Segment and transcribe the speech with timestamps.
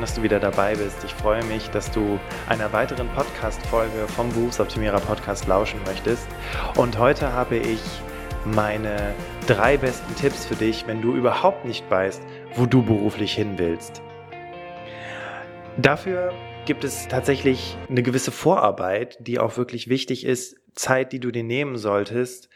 [0.00, 1.04] Schön, dass du wieder dabei bist.
[1.04, 2.18] Ich freue mich, dass du
[2.48, 6.26] einer weiteren Podcast-Folge vom Berufsoptimierer Podcast lauschen möchtest.
[6.76, 7.80] Und heute habe ich
[8.46, 9.14] meine
[9.46, 12.22] drei besten Tipps für dich, wenn du überhaupt nicht weißt,
[12.54, 14.00] wo du beruflich hin willst.
[15.76, 16.32] Dafür
[16.64, 21.44] gibt es tatsächlich eine gewisse Vorarbeit, die auch wirklich wichtig ist, Zeit, die du dir
[21.44, 22.48] nehmen solltest,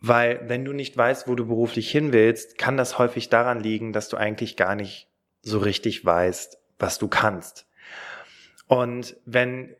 [0.00, 3.94] weil wenn du nicht weißt, wo du beruflich hin willst, kann das häufig daran liegen,
[3.94, 5.08] dass du eigentlich gar nicht
[5.42, 7.66] so richtig weißt, was du kannst.
[8.66, 9.74] Und wenn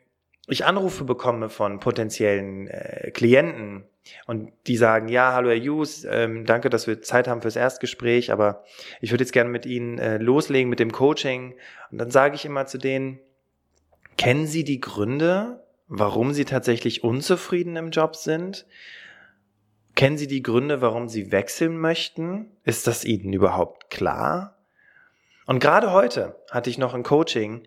[0.49, 3.85] ich Anrufe bekomme von potenziellen äh, Klienten
[4.27, 8.33] und die sagen, ja, hallo Herr Hughes, ähm, danke, dass wir Zeit haben fürs Erstgespräch,
[8.33, 8.65] aber
[9.01, 11.55] ich würde jetzt gerne mit Ihnen äh, loslegen mit dem Coaching.
[11.91, 13.19] Und dann sage ich immer zu denen,
[14.17, 18.67] kennen Sie die Gründe, warum Sie tatsächlich unzufrieden im Job sind?
[19.95, 22.53] Kennen Sie die Gründe, warum Sie wechseln möchten?
[22.65, 24.58] Ist das Ihnen überhaupt klar?
[25.49, 27.67] Und gerade heute hatte ich noch ein Coaching,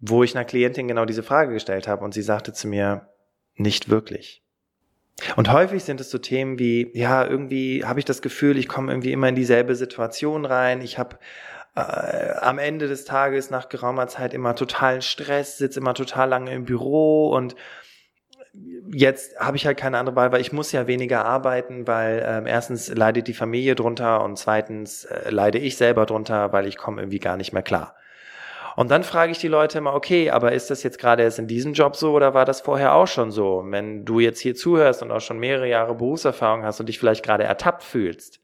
[0.00, 3.08] wo ich einer Klientin genau diese Frage gestellt habe und sie sagte zu mir,
[3.54, 4.42] nicht wirklich.
[5.36, 8.92] Und häufig sind es so Themen wie, ja, irgendwie habe ich das Gefühl, ich komme
[8.92, 11.18] irgendwie immer in dieselbe Situation rein, ich habe
[11.74, 16.52] äh, am Ende des Tages nach geraumer Zeit immer totalen Stress, sitze immer total lange
[16.52, 17.56] im Büro und
[18.90, 22.46] jetzt habe ich halt keine andere Wahl, weil ich muss ja weniger arbeiten, weil ähm,
[22.46, 27.02] erstens leidet die Familie drunter und zweitens äh, leide ich selber drunter, weil ich komme
[27.02, 27.96] irgendwie gar nicht mehr klar.
[28.76, 31.46] Und dann frage ich die Leute immer, okay, aber ist das jetzt gerade erst in
[31.46, 33.62] diesem Job so oder war das vorher auch schon so?
[33.66, 37.24] Wenn du jetzt hier zuhörst und auch schon mehrere Jahre Berufserfahrung hast und dich vielleicht
[37.24, 38.40] gerade ertappt fühlst,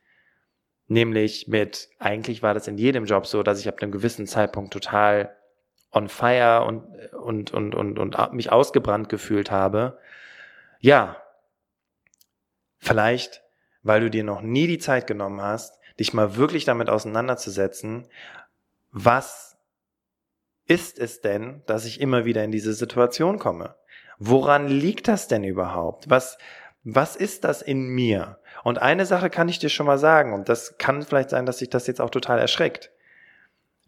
[0.86, 4.72] nämlich mit, eigentlich war das in jedem Job so, dass ich ab einem gewissen Zeitpunkt
[4.72, 5.37] total
[5.92, 6.84] on fire und,
[7.14, 9.98] und, und, und, und mich ausgebrannt gefühlt habe.
[10.80, 11.16] Ja,
[12.78, 13.42] vielleicht,
[13.82, 18.06] weil du dir noch nie die Zeit genommen hast, dich mal wirklich damit auseinanderzusetzen,
[18.90, 19.56] was
[20.66, 23.74] ist es denn, dass ich immer wieder in diese Situation komme?
[24.18, 26.10] Woran liegt das denn überhaupt?
[26.10, 26.38] Was,
[26.84, 28.38] was ist das in mir?
[28.64, 31.58] Und eine Sache kann ich dir schon mal sagen, und das kann vielleicht sein, dass
[31.58, 32.90] sich das jetzt auch total erschreckt.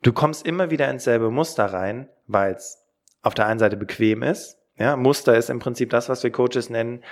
[0.02, 2.86] Du kommst immer wieder ins selbe Muster rein, weil es
[3.22, 4.58] auf der einen Seite bequem ist.
[4.78, 7.04] Ja, Muster ist im Prinzip das, was wir Coaches nennen,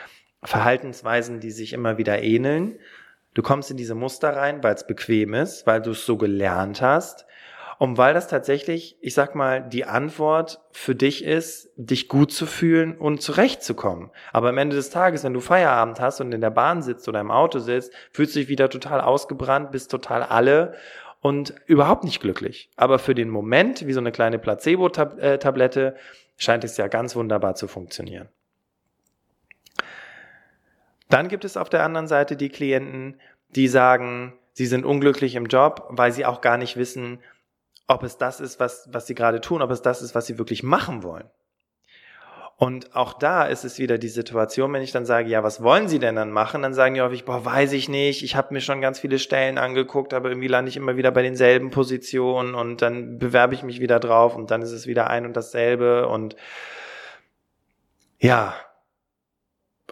[0.42, 2.78] Verhaltensweisen, die sich immer wieder ähneln.
[3.34, 6.80] Du kommst in diese Muster rein, weil es bequem ist, weil du es so gelernt
[6.80, 7.26] hast
[7.78, 12.46] und weil das tatsächlich, ich sag mal, die Antwort für dich ist, dich gut zu
[12.46, 14.10] fühlen und zurechtzukommen.
[14.32, 17.20] Aber am Ende des Tages, wenn du Feierabend hast und in der Bahn sitzt oder
[17.20, 20.74] im Auto sitzt, fühlst du dich wieder total ausgebrannt, bist total alle
[21.20, 22.70] und überhaupt nicht glücklich.
[22.76, 25.96] Aber für den Moment, wie so eine kleine Placebo-Tablette,
[26.36, 28.28] scheint es ja ganz wunderbar zu funktionieren.
[31.08, 33.20] Dann gibt es auf der anderen Seite die Klienten,
[33.50, 37.20] die sagen, sie sind unglücklich im Job, weil sie auch gar nicht wissen,
[37.86, 40.38] ob es das ist, was, was sie gerade tun, ob es das ist, was sie
[40.38, 41.28] wirklich machen wollen.
[42.60, 45.86] Und auch da ist es wieder die Situation, wenn ich dann sage, ja, was wollen
[45.86, 46.62] Sie denn dann machen?
[46.62, 49.58] Dann sagen die häufig, boah, weiß ich nicht, ich habe mir schon ganz viele Stellen
[49.58, 53.78] angeguckt, aber irgendwie lande ich immer wieder bei denselben Positionen und dann bewerbe ich mich
[53.78, 56.34] wieder drauf und dann ist es wieder ein und dasselbe und
[58.18, 58.56] ja.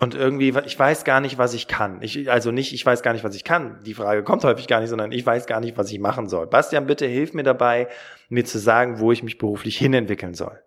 [0.01, 2.03] Und irgendwie, ich weiß gar nicht, was ich kann.
[2.03, 3.81] Ich, also nicht, ich weiß gar nicht, was ich kann.
[3.85, 6.49] Die Frage kommt häufig gar nicht, sondern ich weiß gar nicht, was ich machen soll.
[6.49, 7.87] Bastian, bitte hilf mir dabei,
[8.29, 10.61] mir zu sagen, wo ich mich beruflich hinentwickeln soll.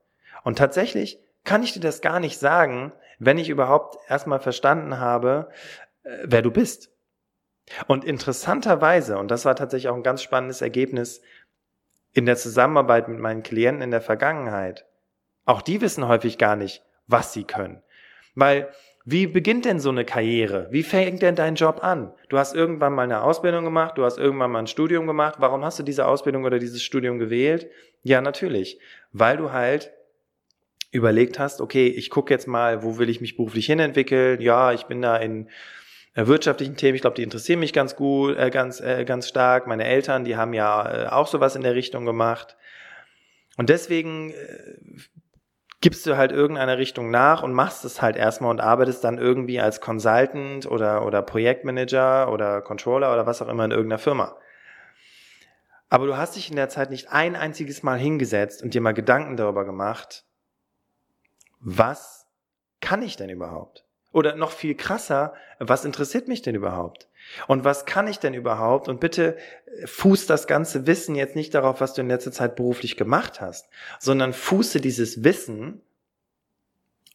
[0.45, 5.49] Und tatsächlich kann ich dir das gar nicht sagen, wenn ich überhaupt erstmal verstanden habe,
[6.03, 6.91] äh, wer du bist.
[7.87, 11.21] Und interessanterweise, und das war tatsächlich auch ein ganz spannendes Ergebnis
[12.13, 14.85] in der Zusammenarbeit mit meinen Klienten in der Vergangenheit,
[15.45, 17.83] auch die wissen häufig gar nicht, was sie können.
[18.35, 18.69] Weil
[19.05, 20.67] wie beginnt denn so eine Karriere?
[20.69, 22.13] Wie fängt denn dein Job an?
[22.27, 25.35] Du hast irgendwann mal eine Ausbildung gemacht, du hast irgendwann mal ein Studium gemacht.
[25.39, 27.69] Warum hast du diese Ausbildung oder dieses Studium gewählt?
[28.03, 28.79] Ja, natürlich,
[29.11, 29.91] weil du halt
[30.91, 34.41] überlegt hast, okay, ich gucke jetzt mal, wo will ich mich beruflich hinentwickeln?
[34.41, 35.49] Ja, ich bin da in
[36.15, 39.67] äh, wirtschaftlichen Themen, ich glaube, die interessieren mich ganz gut, äh, ganz, äh, ganz stark.
[39.67, 42.57] Meine Eltern, die haben ja äh, auch sowas in der Richtung gemacht.
[43.57, 44.35] Und deswegen äh,
[45.81, 49.59] gibst du halt irgendeiner Richtung nach und machst es halt erstmal und arbeitest dann irgendwie
[49.59, 54.37] als Consultant oder, oder Projektmanager oder Controller oder was auch immer in irgendeiner Firma.
[55.89, 58.93] Aber du hast dich in der Zeit nicht ein einziges Mal hingesetzt und dir mal
[58.93, 60.25] Gedanken darüber gemacht,
[61.59, 62.27] was
[62.81, 63.85] kann ich denn überhaupt?
[64.11, 67.07] Oder noch viel krasser, was interessiert mich denn überhaupt?
[67.47, 68.87] Und was kann ich denn überhaupt?
[68.87, 72.55] Und bitte äh, fuß das ganze Wissen jetzt nicht darauf, was du in letzter Zeit
[72.55, 73.69] beruflich gemacht hast,
[73.99, 75.81] sondern fuße dieses Wissen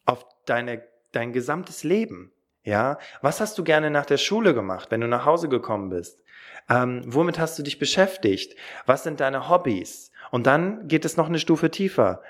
[0.04, 2.30] auf deine, dein gesamtes Leben.
[2.62, 6.22] Ja, was hast du gerne nach der Schule gemacht, wenn du nach Hause gekommen bist?
[6.70, 8.56] Ähm, womit hast du dich beschäftigt?
[8.86, 10.12] Was sind deine Hobbys?
[10.30, 12.22] Und dann geht es noch eine Stufe tiefer.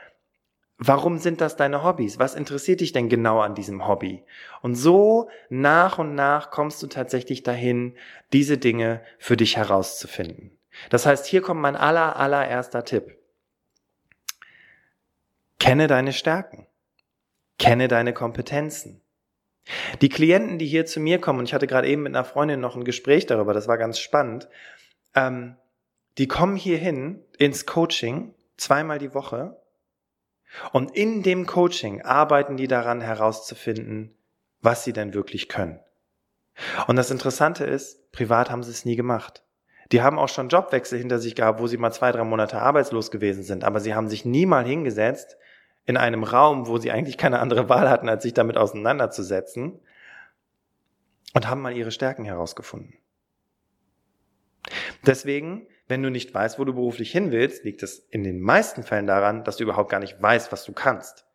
[0.76, 2.18] Warum sind das deine Hobbys?
[2.18, 4.24] Was interessiert dich denn genau an diesem Hobby?
[4.60, 7.96] Und so nach und nach kommst du tatsächlich dahin,
[8.32, 10.50] diese Dinge für dich herauszufinden.
[10.90, 13.16] Das heißt, hier kommt mein aller, allererster Tipp.
[15.60, 16.66] Kenne deine Stärken.
[17.58, 19.00] Kenne deine Kompetenzen.
[20.02, 22.60] Die Klienten, die hier zu mir kommen, und ich hatte gerade eben mit einer Freundin
[22.60, 24.48] noch ein Gespräch darüber, das war ganz spannend,
[25.14, 25.56] ähm,
[26.18, 29.56] die kommen hierhin ins Coaching zweimal die Woche
[30.72, 34.14] und in dem Coaching arbeiten die daran herauszufinden,
[34.60, 35.80] was sie denn wirklich können.
[36.86, 39.42] Und das Interessante ist, privat haben sie es nie gemacht.
[39.92, 43.10] Die haben auch schon Jobwechsel hinter sich gehabt, wo sie mal zwei, drei Monate arbeitslos
[43.10, 45.36] gewesen sind, aber sie haben sich nie mal hingesetzt
[45.84, 49.80] in einem Raum, wo sie eigentlich keine andere Wahl hatten, als sich damit auseinanderzusetzen
[51.34, 52.94] und haben mal ihre Stärken herausgefunden.
[55.04, 58.82] Deswegen wenn du nicht weißt, wo du beruflich hin willst, liegt es in den meisten
[58.82, 61.26] Fällen daran, dass du überhaupt gar nicht weißt, was du kannst.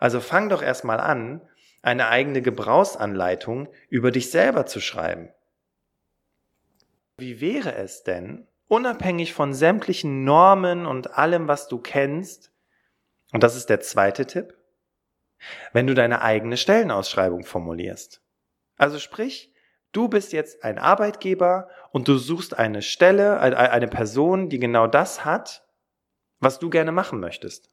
[0.00, 1.40] Also fang doch erstmal an,
[1.82, 5.30] eine eigene Gebrauchsanleitung über dich selber zu schreiben.
[7.18, 12.50] Wie wäre es denn, unabhängig von sämtlichen Normen und allem, was du kennst,
[13.32, 14.56] und das ist der zweite Tipp,
[15.72, 18.22] wenn du deine eigene Stellenausschreibung formulierst.
[18.76, 19.53] Also sprich,
[19.94, 25.24] Du bist jetzt ein Arbeitgeber und du suchst eine Stelle, eine Person, die genau das
[25.24, 25.64] hat,
[26.40, 27.70] was du gerne machen möchtest.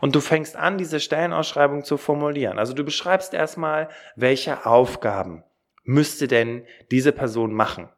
[0.00, 2.58] Und du fängst an, diese Stellenausschreibung zu formulieren.
[2.58, 5.44] Also du beschreibst erstmal, welche Aufgaben
[5.82, 7.90] müsste denn diese Person machen.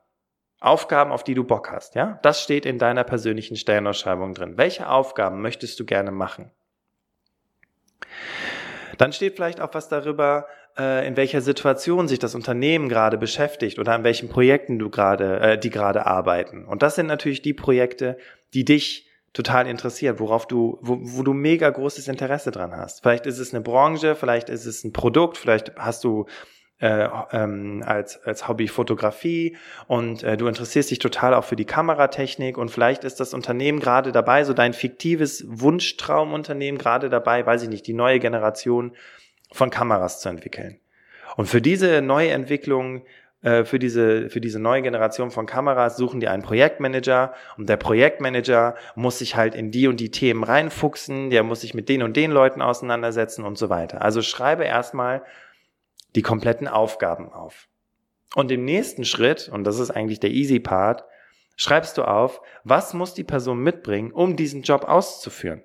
[0.58, 2.18] Aufgaben, auf die du Bock hast, ja?
[2.22, 4.56] Das steht in deiner persönlichen Stellenausschreibung drin.
[4.56, 6.50] Welche Aufgaben möchtest du gerne machen?
[8.98, 10.48] Dann steht vielleicht auch was darüber,
[11.06, 15.58] in welcher Situation sich das Unternehmen gerade beschäftigt oder an welchen Projekten du gerade, äh,
[15.58, 16.64] die gerade arbeiten.
[16.64, 18.18] Und das sind natürlich die Projekte,
[18.52, 23.02] die dich total interessiert, worauf du, wo, wo du mega großes Interesse dran hast.
[23.02, 26.26] Vielleicht ist es eine Branche, vielleicht ist es ein Produkt, vielleicht hast du
[26.78, 29.56] äh, ähm, als, als Hobby Fotografie
[29.86, 33.80] und äh, du interessierst dich total auch für die Kameratechnik und vielleicht ist das Unternehmen
[33.80, 38.92] gerade dabei, so dein fiktives Wunschtraumunternehmen gerade dabei, weiß ich nicht, die neue Generation
[39.56, 40.78] von Kameras zu entwickeln.
[41.36, 43.04] Und für diese neue Entwicklung,
[43.42, 47.76] äh, für diese, für diese neue Generation von Kameras suchen die einen Projektmanager und der
[47.76, 52.02] Projektmanager muss sich halt in die und die Themen reinfuchsen, der muss sich mit den
[52.02, 54.02] und den Leuten auseinandersetzen und so weiter.
[54.02, 55.22] Also schreibe erstmal
[56.14, 57.68] die kompletten Aufgaben auf.
[58.34, 61.04] Und im nächsten Schritt, und das ist eigentlich der easy Part,
[61.56, 65.62] schreibst du auf, was muss die Person mitbringen, um diesen Job auszuführen.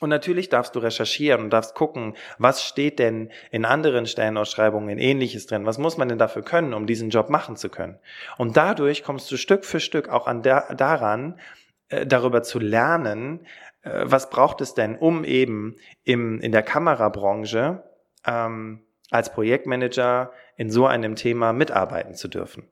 [0.00, 5.46] Und natürlich darfst du recherchieren und darfst gucken, was steht denn in anderen Stellenausschreibungen ähnliches
[5.46, 5.66] drin?
[5.66, 7.98] Was muss man denn dafür können, um diesen Job machen zu können?
[8.36, 11.40] Und dadurch kommst du Stück für Stück auch an der, daran,
[11.88, 13.46] äh, darüber zu lernen,
[13.82, 17.82] äh, was braucht es denn, um eben im, in der Kamerabranche
[18.24, 22.68] ähm, als Projektmanager in so einem Thema mitarbeiten zu dürfen.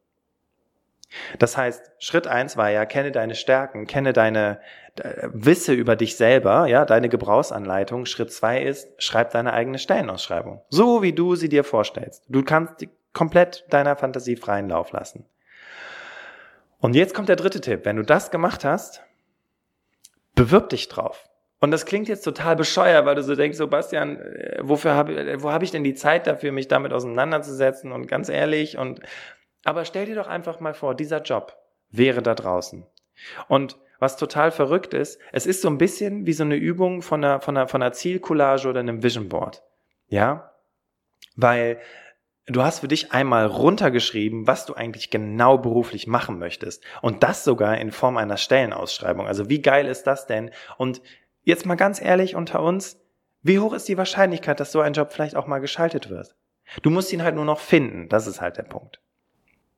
[1.38, 4.60] Das heißt, Schritt eins war ja, kenne deine Stärken, kenne deine,
[4.98, 8.06] äh, wisse über dich selber, ja, deine Gebrauchsanleitung.
[8.06, 10.62] Schritt zwei ist, schreib deine eigene Stellenausschreibung.
[10.68, 12.24] So wie du sie dir vorstellst.
[12.28, 15.24] Du kannst komplett deiner Fantasie freien Lauf lassen.
[16.78, 17.84] Und jetzt kommt der dritte Tipp.
[17.84, 19.02] Wenn du das gemacht hast,
[20.34, 21.24] bewirb dich drauf.
[21.58, 25.50] Und das klingt jetzt total bescheuert, weil du so denkst, Sebastian, äh, wofür habe, wo
[25.50, 27.92] habe ich denn die Zeit dafür, mich damit auseinanderzusetzen?
[27.92, 29.00] Und ganz ehrlich, und
[29.66, 31.56] aber stell dir doch einfach mal vor, dieser Job
[31.90, 32.86] wäre da draußen.
[33.48, 37.24] Und was total verrückt ist, es ist so ein bisschen wie so eine Übung von
[37.24, 39.62] einer, von einer, von einer Zielcollage oder einem Vision Board.
[40.08, 40.52] Ja?
[41.34, 41.80] Weil
[42.46, 46.84] du hast für dich einmal runtergeschrieben, was du eigentlich genau beruflich machen möchtest.
[47.02, 49.26] Und das sogar in Form einer Stellenausschreibung.
[49.26, 50.50] Also wie geil ist das denn?
[50.76, 51.00] Und
[51.42, 53.00] jetzt mal ganz ehrlich unter uns,
[53.42, 56.36] wie hoch ist die Wahrscheinlichkeit, dass so ein Job vielleicht auch mal geschaltet wird?
[56.82, 58.08] Du musst ihn halt nur noch finden.
[58.08, 59.00] Das ist halt der Punkt.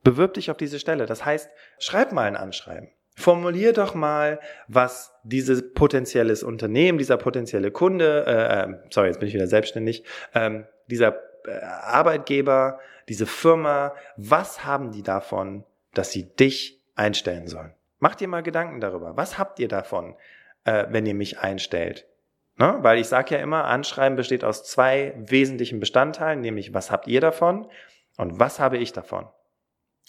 [0.09, 1.05] Bewirb dich auf diese Stelle.
[1.05, 2.89] Das heißt, schreib mal ein Anschreiben.
[3.15, 9.27] Formulier doch mal, was dieses potenzielles Unternehmen, dieser potenzielle Kunde, äh, äh, sorry, jetzt bin
[9.27, 15.63] ich wieder selbstständig, ähm, dieser äh, Arbeitgeber, diese Firma, was haben die davon,
[15.93, 17.75] dass sie dich einstellen sollen?
[17.99, 19.15] Mach dir mal Gedanken darüber.
[19.15, 20.15] Was habt ihr davon,
[20.63, 22.07] äh, wenn ihr mich einstellt?
[22.57, 22.79] Ne?
[22.81, 27.21] Weil ich sage ja immer, Anschreiben besteht aus zwei wesentlichen Bestandteilen, nämlich was habt ihr
[27.21, 27.67] davon
[28.17, 29.27] und was habe ich davon?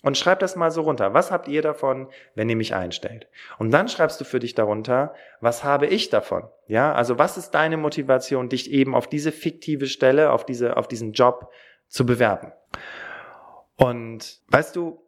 [0.03, 1.13] Und schreib das mal so runter.
[1.15, 3.29] Was habt ihr davon, wenn ihr mich einstellt?
[3.59, 6.49] Und dann schreibst du für dich darunter, was habe ich davon?
[6.67, 10.89] Ja, also was ist deine Motivation, dich eben auf diese fiktive Stelle, auf diese, auf
[10.89, 11.51] diesen Job
[11.89, 12.53] zu bewerben?
[13.77, 15.03] Und weißt du,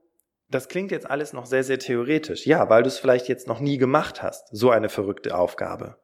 [0.50, 2.46] das klingt jetzt alles noch sehr, sehr theoretisch.
[2.46, 4.48] Ja, weil du es vielleicht jetzt noch nie gemacht hast.
[4.54, 5.96] So eine verrückte Aufgabe.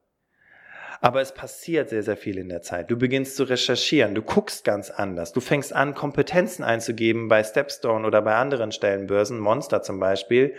[1.01, 2.91] Aber es passiert sehr, sehr viel in der Zeit.
[2.91, 8.07] Du beginnst zu recherchieren, du guckst ganz anders, du fängst an, Kompetenzen einzugeben bei Stepstone
[8.07, 10.55] oder bei anderen Stellenbörsen, Monster zum Beispiel,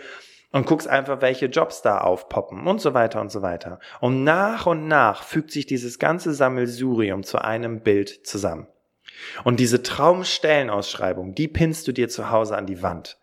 [0.52, 3.78] und guckst einfach, welche Jobs da aufpoppen und so weiter und so weiter.
[4.00, 8.66] Und nach und nach fügt sich dieses ganze Sammelsurium zu einem Bild zusammen.
[9.44, 13.18] Und diese Traumstellenausschreibung, die pinnst du dir zu Hause an die Wand.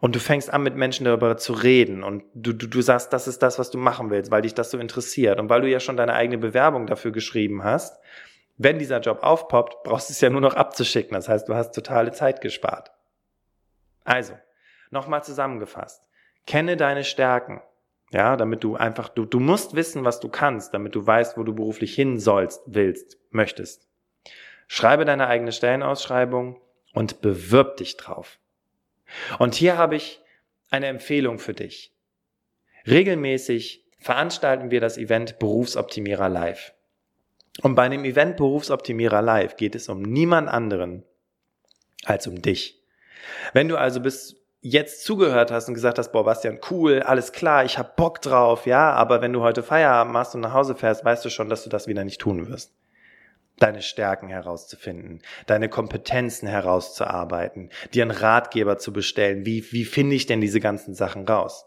[0.00, 3.28] Und du fängst an, mit Menschen darüber zu reden und du, du, du sagst, das
[3.28, 5.80] ist das, was du machen willst, weil dich das so interessiert und weil du ja
[5.80, 8.00] schon deine eigene Bewerbung dafür geschrieben hast.
[8.56, 11.14] Wenn dieser Job aufpoppt, brauchst du es ja nur noch abzuschicken.
[11.14, 12.90] Das heißt, du hast totale Zeit gespart.
[14.04, 14.34] Also,
[14.90, 16.02] nochmal zusammengefasst.
[16.46, 17.60] Kenne deine Stärken.
[18.10, 21.42] Ja, damit du einfach, du, du musst wissen, was du kannst, damit du weißt, wo
[21.42, 23.86] du beruflich hin sollst, willst, möchtest.
[24.66, 26.58] Schreibe deine eigene Stellenausschreibung
[26.94, 28.38] und bewirb dich drauf.
[29.38, 30.20] Und hier habe ich
[30.70, 31.92] eine Empfehlung für dich.
[32.86, 36.72] Regelmäßig veranstalten wir das Event Berufsoptimierer Live.
[37.62, 41.04] Und bei dem Event Berufsoptimierer Live geht es um niemand anderen
[42.04, 42.80] als um dich.
[43.52, 47.64] Wenn du also bis jetzt zugehört hast und gesagt hast, boah, Bastian, cool, alles klar,
[47.64, 51.04] ich hab Bock drauf, ja, aber wenn du heute Feierabend machst und nach Hause fährst,
[51.04, 52.72] weißt du schon, dass du das wieder nicht tun wirst
[53.58, 59.44] deine Stärken herauszufinden, deine Kompetenzen herauszuarbeiten, dir einen Ratgeber zu bestellen.
[59.44, 61.66] Wie, wie finde ich denn diese ganzen Sachen raus?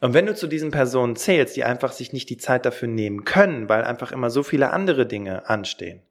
[0.00, 3.24] Und wenn du zu diesen Personen zählst, die einfach sich nicht die Zeit dafür nehmen
[3.24, 6.02] können, weil einfach immer so viele andere Dinge anstehen,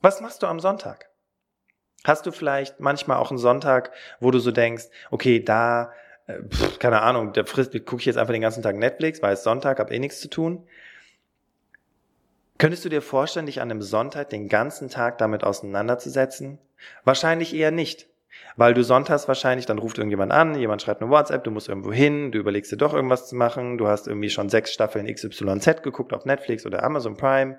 [0.00, 1.08] was machst du am Sonntag?
[2.04, 5.92] Hast du vielleicht manchmal auch einen Sonntag, wo du so denkst, okay, da,
[6.26, 9.42] äh, pff, keine Ahnung, da gucke ich jetzt einfach den ganzen Tag Netflix, weil es
[9.42, 10.66] Sonntag, hab eh nichts zu tun.
[12.58, 16.58] Könntest du dir vorstellen, dich an einem Sonntag den ganzen Tag damit auseinanderzusetzen?
[17.04, 18.08] Wahrscheinlich eher nicht.
[18.56, 21.92] Weil du sonntags wahrscheinlich, dann ruft irgendjemand an, jemand schreibt eine WhatsApp, du musst irgendwo
[21.92, 25.82] hin, du überlegst dir doch irgendwas zu machen, du hast irgendwie schon sechs Staffeln XYZ
[25.82, 27.58] geguckt auf Netflix oder Amazon Prime.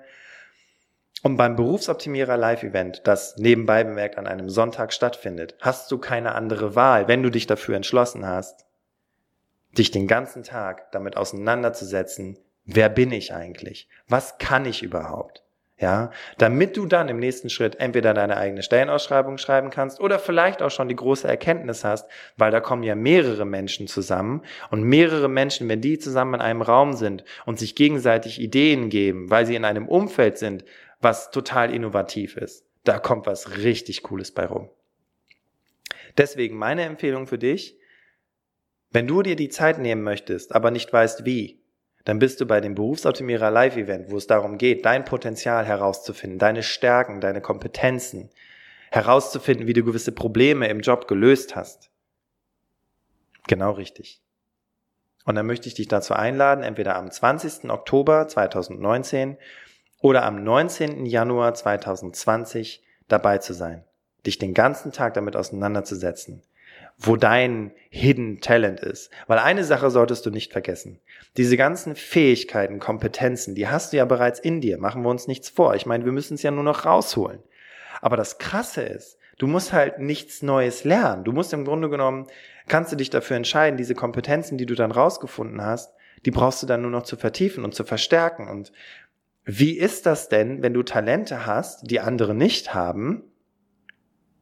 [1.22, 6.74] Und beim Berufsoptimierer Live-Event, das nebenbei bemerkt an einem Sonntag stattfindet, hast du keine andere
[6.74, 8.66] Wahl, wenn du dich dafür entschlossen hast,
[9.76, 13.88] dich den ganzen Tag damit auseinanderzusetzen, Wer bin ich eigentlich?
[14.08, 15.42] Was kann ich überhaupt?
[15.80, 20.60] Ja, damit du dann im nächsten Schritt entweder deine eigene Stellenausschreibung schreiben kannst oder vielleicht
[20.60, 25.28] auch schon die große Erkenntnis hast, weil da kommen ja mehrere Menschen zusammen und mehrere
[25.28, 29.54] Menschen, wenn die zusammen in einem Raum sind und sich gegenseitig Ideen geben, weil sie
[29.54, 30.66] in einem Umfeld sind,
[31.00, 34.68] was total innovativ ist, da kommt was richtig Cooles bei rum.
[36.18, 37.78] Deswegen meine Empfehlung für dich,
[38.90, 41.59] wenn du dir die Zeit nehmen möchtest, aber nicht weißt wie,
[42.04, 46.62] dann bist du bei dem Berufsoptimierer Live-Event, wo es darum geht, dein Potenzial herauszufinden, deine
[46.62, 48.30] Stärken, deine Kompetenzen,
[48.90, 51.90] herauszufinden, wie du gewisse Probleme im Job gelöst hast.
[53.46, 54.20] Genau richtig.
[55.24, 57.70] Und dann möchte ich dich dazu einladen, entweder am 20.
[57.70, 59.36] Oktober 2019
[60.00, 61.06] oder am 19.
[61.06, 63.84] Januar 2020 dabei zu sein,
[64.26, 66.42] dich den ganzen Tag damit auseinanderzusetzen,
[67.00, 69.10] wo dein Hidden Talent ist.
[69.26, 71.00] Weil eine Sache solltest du nicht vergessen.
[71.36, 74.78] Diese ganzen Fähigkeiten, Kompetenzen, die hast du ja bereits in dir.
[74.78, 75.74] Machen wir uns nichts vor.
[75.74, 77.40] Ich meine, wir müssen es ja nur noch rausholen.
[78.02, 81.24] Aber das Krasse ist, du musst halt nichts Neues lernen.
[81.24, 82.26] Du musst im Grunde genommen,
[82.68, 85.94] kannst du dich dafür entscheiden, diese Kompetenzen, die du dann rausgefunden hast,
[86.26, 88.46] die brauchst du dann nur noch zu vertiefen und zu verstärken.
[88.48, 88.72] Und
[89.44, 93.29] wie ist das denn, wenn du Talente hast, die andere nicht haben,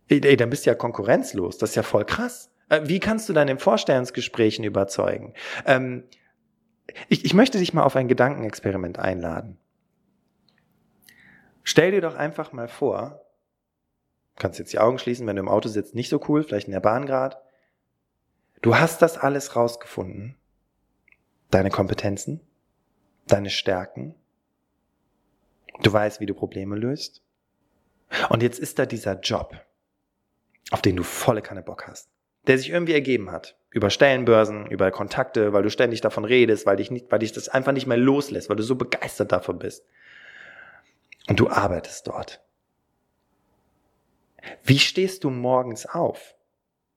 [0.08, 1.58] Ey, dann bist du ja konkurrenzlos.
[1.58, 2.50] Das ist ja voll krass.
[2.68, 5.34] Äh, wie kannst du dann in Vorstellungsgesprächen überzeugen?
[5.66, 6.04] Ähm,
[7.08, 9.58] ich, ich möchte dich mal auf ein Gedankenexperiment einladen.
[11.62, 13.20] Stell dir doch einfach mal vor,
[14.36, 16.72] kannst jetzt die Augen schließen, wenn du im Auto sitzt, nicht so cool, vielleicht in
[16.72, 17.36] der Bahn gerade.
[18.62, 20.36] Du hast das alles rausgefunden.
[21.50, 22.40] Deine Kompetenzen,
[23.26, 24.14] deine Stärken.
[25.82, 27.22] Du weißt, wie du Probleme löst.
[28.30, 29.54] Und jetzt ist da dieser Job
[30.70, 32.08] auf den du volle Kanne Bock hast.
[32.46, 33.56] der sich irgendwie ergeben hat.
[33.70, 37.50] Über Stellenbörsen, über Kontakte, weil du ständig davon redest, weil dich nicht, weil dich das
[37.50, 39.84] einfach nicht mehr loslässt, weil du so begeistert davon bist.
[41.28, 42.40] Und du arbeitest dort.
[44.64, 46.36] Wie stehst du morgens auf?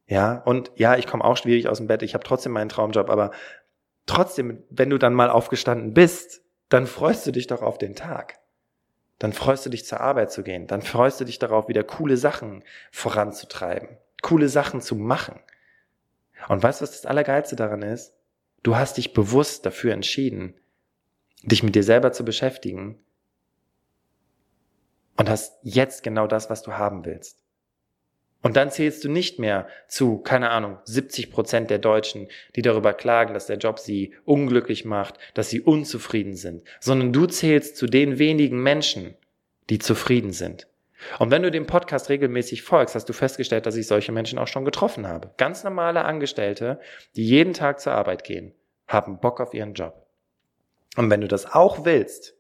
[0.08, 3.10] Ja, und ja, ich komme auch schwierig aus dem Bett, ich habe trotzdem meinen Traumjob,
[3.10, 3.32] aber
[4.06, 8.40] trotzdem, wenn du dann mal aufgestanden bist, dann freust du dich doch auf den Tag.
[9.22, 10.66] Dann freust du dich zur Arbeit zu gehen.
[10.66, 15.40] Dann freust du dich darauf, wieder coole Sachen voranzutreiben, coole Sachen zu machen.
[16.48, 18.16] Und weißt du, was das Allergeilste daran ist?
[18.63, 20.56] Du hast dich bewusst dafür entschieden,
[21.44, 22.98] dich mit dir selber zu beschäftigen
[25.18, 27.41] und hast jetzt genau das, was du haben willst.
[28.42, 32.94] Und dann zählst du nicht mehr zu, keine Ahnung, 70 Prozent der Deutschen, die darüber
[32.94, 37.86] klagen, dass der Job sie unglücklich macht, dass sie unzufrieden sind, sondern du zählst zu
[37.86, 39.14] den wenigen Menschen,
[39.70, 40.68] die zufrieden sind.
[41.20, 44.48] Und wenn du dem Podcast regelmäßig folgst, hast du festgestellt, dass ich solche Menschen auch
[44.48, 45.32] schon getroffen habe.
[45.38, 46.80] Ganz normale Angestellte,
[47.16, 48.54] die jeden Tag zur Arbeit gehen,
[48.88, 50.08] haben Bock auf ihren Job.
[50.98, 52.36] Und wenn du das auch willst,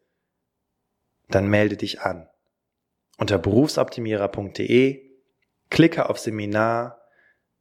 [1.29, 2.27] dann melde dich an.
[3.17, 5.10] Unter berufsoptimierer.de
[5.71, 6.99] Klicke auf Seminar,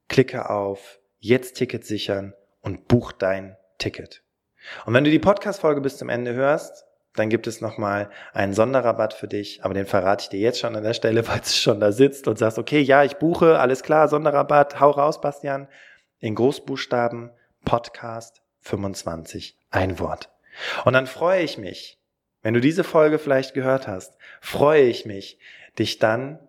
[0.09, 4.25] klicke auf Jetzt Ticket sichern und buch dein Ticket.
[4.85, 9.15] Und wenn du die Podcast-Folge bis zum Ende hörst, dann gibt es nochmal einen Sonderrabatt
[9.15, 11.79] für dich, aber den verrate ich dir jetzt schon an der Stelle, falls du schon
[11.79, 15.69] da sitzt und sagst, okay, ja, ich buche, alles klar, Sonderrabatt, hau raus, Bastian.
[16.19, 17.31] In Großbuchstaben,
[17.65, 20.31] Podcast 25, ein Wort.
[20.85, 22.01] Und dann freue ich mich,
[22.43, 25.39] wenn du diese Folge vielleicht gehört hast, freue ich mich,
[25.79, 26.41] dich dann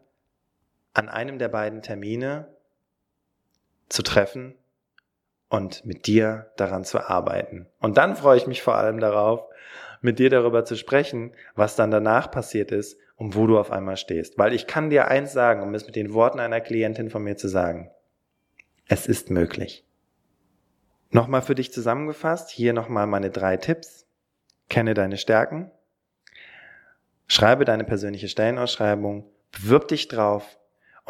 [0.94, 2.48] an einem der beiden Termine
[3.90, 4.56] zu treffen
[5.50, 7.68] und mit dir daran zu arbeiten.
[7.80, 9.46] Und dann freue ich mich vor allem darauf,
[10.02, 13.98] mit dir darüber zu sprechen, was dann danach passiert ist und wo du auf einmal
[13.98, 14.38] stehst.
[14.38, 17.38] Weil ich kann dir eins sagen, um es mit den Worten einer Klientin von mir
[17.38, 17.92] zu sagen.
[18.88, 19.86] Es ist möglich.
[21.12, 24.08] Nochmal für dich zusammengefasst, hier nochmal meine drei Tipps.
[24.70, 25.70] Kenne deine Stärken.
[27.28, 29.30] Schreibe deine persönliche Stellenausschreibung.
[29.52, 30.58] Bewirb dich drauf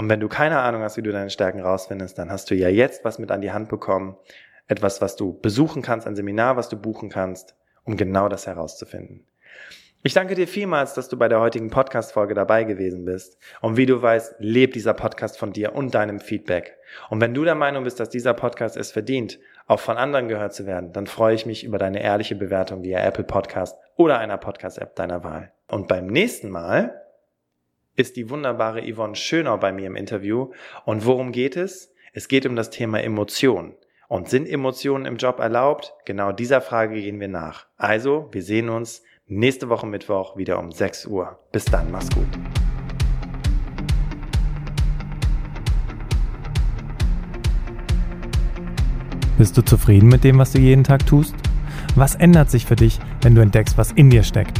[0.02, 2.70] und wenn du keine Ahnung hast, wie du deine Stärken rausfindest, dann hast du ja
[2.70, 4.18] jetzt was mit an die Hand bekommen.
[4.68, 9.28] Etwas, was du besuchen kannst, ein Seminar, was du buchen kannst, um genau das herauszufinden.
[10.02, 13.38] Ich danke dir vielmals, dass du bei der heutigen Podcast-Folge dabei gewesen bist.
[13.62, 16.80] Und wie du weißt, lebt dieser Podcast von dir und deinem Feedback.
[17.12, 20.56] Und wenn du der Meinung bist, dass dieser Podcast es verdient, auch von anderen gehört
[20.56, 24.40] zu werden, dann freue ich mich über deine ehrliche Bewertung via Apple Podcast oder einer
[24.40, 25.52] Podcast-App deiner Wahl.
[25.68, 27.02] Und beim nächsten Mal
[27.96, 30.52] ist die wunderbare Yvonne Schönau bei mir im Interview.
[30.86, 31.94] Und worum geht es?
[32.14, 33.74] Es geht um das Thema Emotionen.
[34.08, 35.94] Und sind Emotionen im Job erlaubt?
[36.06, 37.68] Genau dieser Frage gehen wir nach.
[37.78, 41.40] Also, wir sehen uns nächste Woche Mittwoch wieder um 6 Uhr.
[41.52, 42.28] Bis dann, mach's gut.
[49.38, 51.34] Bist du zufrieden mit dem, was du jeden Tag tust?
[51.96, 54.60] Was ändert sich für dich, wenn du entdeckst, was in dir steckt?